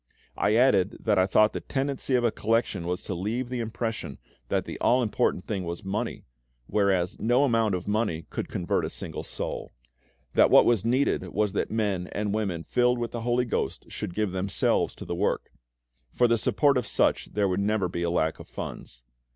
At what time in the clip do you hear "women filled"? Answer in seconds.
12.33-12.97